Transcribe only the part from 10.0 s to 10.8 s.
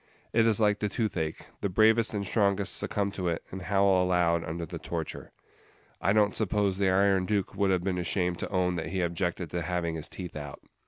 teeth out.